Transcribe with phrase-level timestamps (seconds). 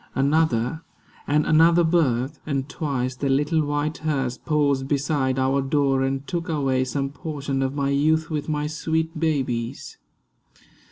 [0.15, 0.81] Another,
[1.27, 6.49] and another birth, and twice The little white hearse paused beside our door And took
[6.49, 9.99] away some portion of my youth With my sweet babies.